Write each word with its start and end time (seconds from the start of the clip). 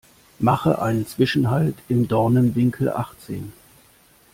Mache 0.39 0.81
einen 0.81 1.05
Zwischenhalt 1.05 1.75
im 1.87 2.07
Dornenwinkel 2.07 2.89
achtzehn. 2.89 3.53